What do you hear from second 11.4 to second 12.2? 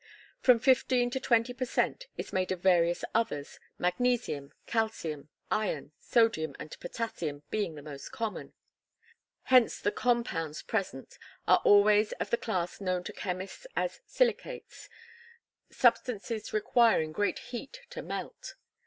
are always